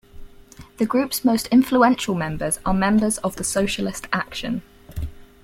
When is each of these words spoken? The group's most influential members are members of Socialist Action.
The 0.79 0.87
group's 0.87 1.23
most 1.23 1.45
influential 1.49 2.15
members 2.15 2.57
are 2.65 2.73
members 2.73 3.19
of 3.19 3.35
Socialist 3.45 4.07
Action. 4.11 4.63